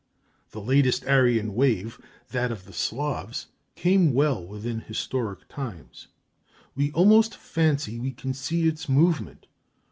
The 0.49 0.61
latest 0.61 1.05
Aryan 1.05 1.53
wave, 1.53 2.01
that 2.31 2.51
of 2.51 2.65
the 2.65 2.73
Slavs, 2.73 3.49
came 3.75 4.15
well 4.15 4.43
within 4.43 4.79
historic 4.79 5.47
times. 5.47 6.07
We 6.75 6.91
almost 6.93 7.37
fancy 7.37 7.99
we 7.99 8.09
can 8.11 8.33
see 8.33 8.67
its 8.67 8.89
movement. 8.89 9.45